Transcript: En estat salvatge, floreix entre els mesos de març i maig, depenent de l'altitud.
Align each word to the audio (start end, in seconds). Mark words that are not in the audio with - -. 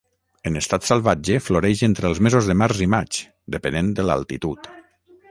En 0.51 0.55
estat 0.59 0.85
salvatge, 0.85 1.35
floreix 1.47 1.83
entre 1.87 2.09
els 2.11 2.21
mesos 2.27 2.49
de 2.51 2.55
març 2.61 2.81
i 2.85 2.87
maig, 2.93 3.19
depenent 3.57 3.91
de 4.01 4.07
l'altitud. 4.09 4.71